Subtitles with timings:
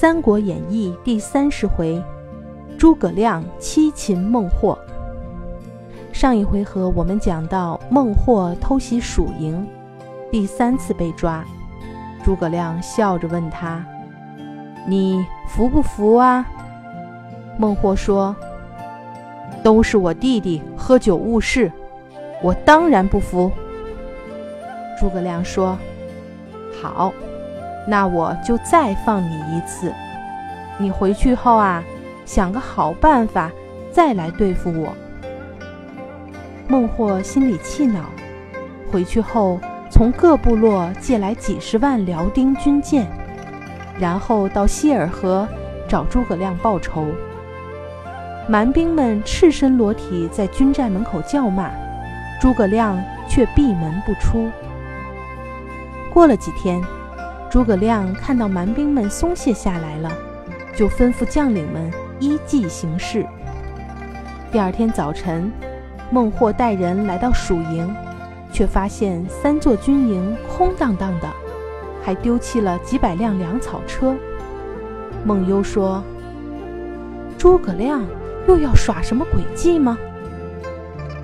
[0.00, 2.02] 三国演义》第三十回，
[2.78, 4.78] 诸葛亮七擒孟获。
[6.10, 9.68] 上一回合我们讲到孟获偷袭蜀营，
[10.30, 11.44] 第三次被抓。
[12.24, 13.84] 诸葛亮笑着问他
[14.88, 16.46] ：“你服不服啊？”
[17.60, 18.34] 孟获说
[19.62, 21.70] ：“都是我弟弟喝酒误事，
[22.42, 23.52] 我当然不服。”
[24.98, 25.76] 诸葛亮说
[26.80, 27.12] ：“好。”
[27.90, 29.92] 那我就再放你一次，
[30.78, 31.82] 你回去后啊，
[32.24, 33.50] 想个好办法
[33.90, 34.94] 再来对付我。
[36.68, 38.04] 孟获心里气恼，
[38.92, 39.58] 回去后
[39.90, 43.08] 从各部落借来几十万辽丁军舰，
[43.98, 45.48] 然后到希尔河
[45.88, 47.08] 找诸葛亮报仇。
[48.48, 51.68] 蛮兵们赤身裸体在军寨门口叫骂，
[52.40, 52.96] 诸葛亮
[53.28, 54.48] 却闭门不出。
[56.14, 56.80] 过了几天。
[57.50, 60.12] 诸葛亮看到蛮兵们松懈下来了，
[60.72, 61.90] 就吩咐将领们
[62.20, 63.26] 依计行事。
[64.52, 65.50] 第二天早晨，
[66.12, 67.92] 孟获带人来到蜀营，
[68.52, 71.28] 却发现三座军营空荡荡的，
[72.04, 74.14] 还丢弃了几百辆粮草车。
[75.24, 76.04] 孟优说
[77.36, 78.06] ：“诸葛亮
[78.46, 79.98] 又要耍什么诡计吗？”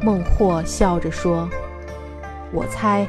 [0.00, 1.50] 孟获笑着说
[2.54, 3.08] ：“我猜，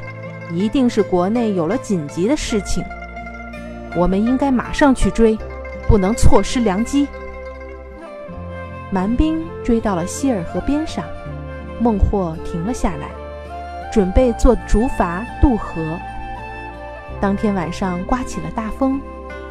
[0.52, 2.82] 一定是国内有了紧急的事情。”
[3.96, 5.38] 我们应该马上去追，
[5.88, 7.06] 不能错失良机。
[8.90, 11.04] 蛮兵追到了希尔河边上，
[11.80, 13.08] 孟获停了下来，
[13.92, 15.80] 准备坐竹筏渡河。
[17.20, 19.00] 当天晚上刮起了大风，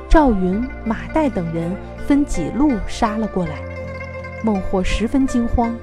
[0.09, 3.55] 赵云、马岱等人分几路杀了过来。
[4.43, 5.73] 孟获十分惊慌，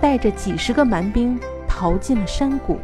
[0.00, 2.78] 带着几十个蛮兵逃进了山谷，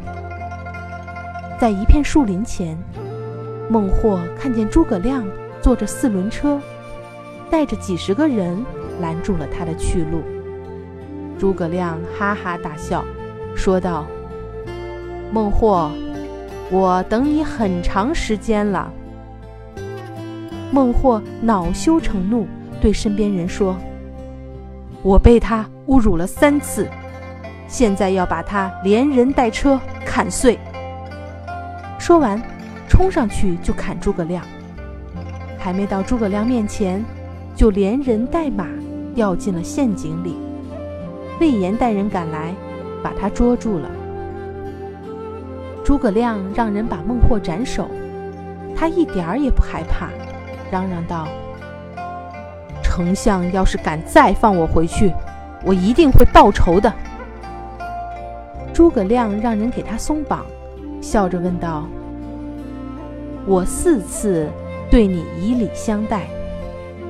[1.59, 2.77] 在一片树林前。
[3.69, 5.27] 孟获看见诸葛亮
[5.61, 6.61] 坐着四轮车，
[7.51, 8.57] 带着几十个人
[9.01, 10.23] 拦住了他的去路。
[11.37, 13.05] 诸葛亮哈哈大笑，
[13.57, 14.07] 说道
[15.33, 15.91] ：“孟获，
[16.71, 18.93] 我等你很长时间了。”
[20.71, 22.47] 孟获恼羞成怒，
[22.81, 23.77] 对身边人说
[25.03, 26.87] ：“我被他侮辱了三次，
[27.67, 30.57] 现在要把他连人带车砍碎。”
[31.99, 32.41] 说完。
[32.97, 34.43] 冲上去就砍诸葛亮，
[35.59, 37.05] 还没到诸葛亮面前，
[37.55, 38.67] 就连人带马
[39.15, 40.35] 掉进了陷阱里。
[41.39, 42.55] 魏延带人赶来，
[43.03, 43.91] 把他捉住了。
[45.85, 47.87] 诸葛亮让人把孟获斩首，
[48.75, 50.09] 他一点儿也不害怕，
[50.71, 51.29] 嚷嚷道
[52.83, 55.13] ：“丞相要是敢再放我回去，
[55.67, 56.91] 我一定会报仇的。”
[58.73, 60.47] 诸葛亮让人给他松绑，
[61.03, 61.87] 笑着问道。
[63.47, 64.49] 我四次
[64.91, 66.27] 对你以礼相待，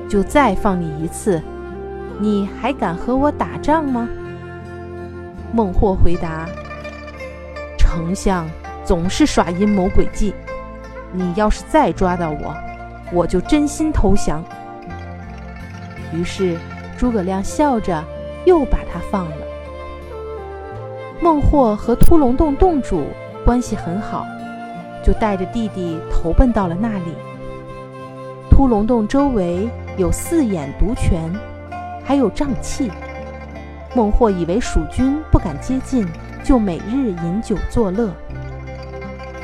[0.07, 1.41] 就再放你一次，
[2.19, 4.07] 你还敢和我打仗吗？
[5.51, 6.47] 孟获回答
[7.75, 8.47] ：“丞相
[8.85, 10.33] 总是耍阴谋诡计，
[11.11, 12.55] 你要是再抓到我，
[13.11, 14.43] 我就真心投降。”
[16.13, 16.55] 于是
[16.97, 18.03] 诸葛亮笑着
[18.45, 19.35] 又把他放了。
[21.19, 23.07] 孟获和屠龙洞洞主
[23.43, 24.23] 关系很好。
[25.07, 27.13] 就带着弟弟投奔到了那里。
[28.51, 31.33] 屠龙洞周围有四眼毒泉，
[32.03, 32.91] 还有瘴气。
[33.95, 36.05] 孟获以为蜀军不敢接近，
[36.43, 38.11] 就每日饮酒作乐。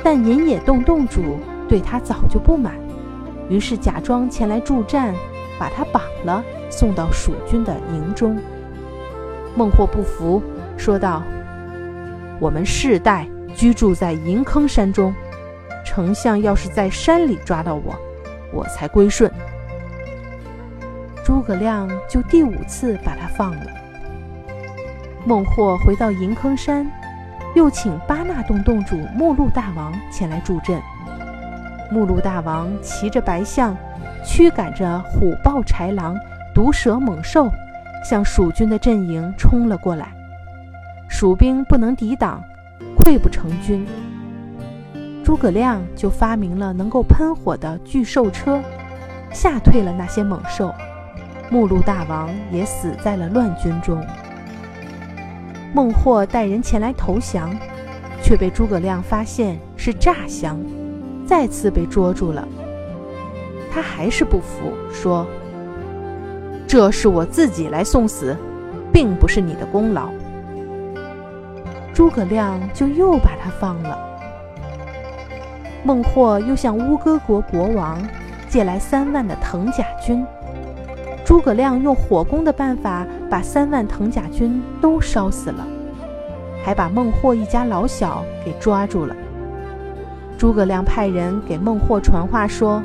[0.03, 2.73] 但银野洞洞主对他早就不满，
[3.47, 5.15] 于是假装前来助战，
[5.57, 8.37] 把他绑了，送到蜀军的营中。
[9.55, 10.43] 孟获不服，
[10.75, 11.23] 说道
[12.41, 13.25] ：“我们世代
[13.55, 15.15] 居住在银坑山中。”
[15.83, 17.95] 丞相要是在山里抓到我，
[18.51, 19.31] 我才归顺。
[21.23, 23.65] 诸葛亮就第五次把他放了。
[25.25, 26.85] 孟获回到银坑山，
[27.55, 30.81] 又请巴纳洞洞主目录大王前来助阵。
[31.91, 33.75] 目录大王骑着白象，
[34.25, 36.17] 驱赶着虎豹豺狼、
[36.53, 37.49] 毒蛇猛兽，
[38.03, 40.07] 向蜀军的阵营冲了过来。
[41.07, 42.43] 蜀兵不能抵挡，
[42.97, 43.87] 溃不成军。
[45.23, 48.61] 诸葛亮就发明了能够喷火的巨兽车，
[49.31, 50.73] 吓退了那些猛兽。
[51.49, 54.03] 目录大王也死在了乱军中。
[55.73, 57.55] 孟获带人前来投降，
[58.21, 60.59] 却被诸葛亮发现是诈降，
[61.25, 62.47] 再次被捉住了。
[63.71, 65.25] 他还是不服，说
[66.67, 68.35] ：“这是我自己来送死，
[68.91, 70.09] 并不是你的功劳。”
[71.93, 73.97] 诸葛亮就又把他放了。
[75.83, 78.01] 孟获又向乌戈国国王
[78.47, 80.25] 借来三万的藤甲军。
[81.25, 85.65] 诸葛亮用火攻的办法把三万藤甲军都烧死了，
[86.63, 89.15] 还把孟获一家老小给抓住了。
[90.37, 92.81] 诸葛亮派人给孟获传话说：“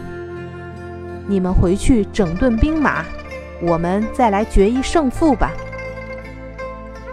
[1.27, 3.05] 你们回去整顿兵马，
[3.61, 5.53] 我们再来决一胜负吧。”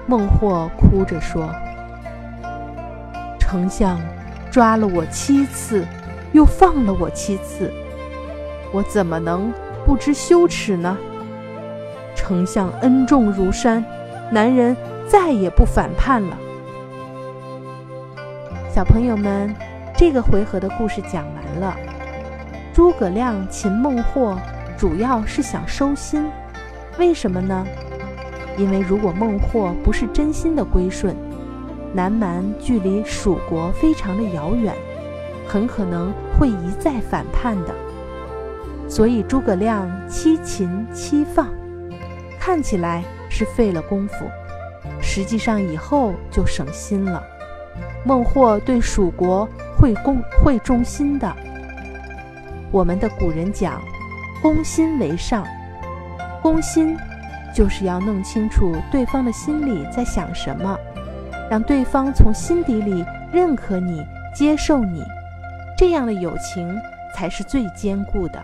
[0.05, 1.49] 孟获哭着说
[3.39, 3.99] ：“丞相
[4.55, 5.85] 抓了我七次，
[6.31, 7.69] 又放了我七次，
[8.71, 9.51] 我怎么能
[9.85, 10.97] 不知羞耻呢？”
[12.15, 13.83] 丞相恩重如山，
[14.31, 14.73] 男人
[15.09, 16.37] 再也不反叛了。
[18.73, 19.53] 小朋友们，
[19.97, 21.75] 这个回合的故事讲完了。
[22.73, 24.39] 诸葛亮擒孟获，
[24.77, 26.25] 主要是想收心。
[26.97, 27.67] 为什么呢？
[28.57, 31.13] 因为如果孟获不是真心的归顺，
[31.95, 34.75] 南蛮距离蜀国非常的遥远，
[35.47, 37.73] 很可能会一再反叛的。
[38.89, 41.47] 所以诸葛亮七擒七放。
[42.37, 44.29] 看起来是费了功夫，
[45.01, 47.23] 实际上以后就省心了。
[48.03, 49.47] 孟获对蜀国
[49.79, 51.33] 会攻会忠心的。
[52.71, 53.81] 我们的古人讲，
[54.41, 55.43] 攻心为上，
[56.41, 56.95] 攻心
[57.55, 60.77] 就是要弄清楚对方的心里在想什么，
[61.49, 65.03] 让对方从心底里认可你、接受你，
[65.77, 66.79] 这样的友情
[67.13, 68.43] 才是最坚固的。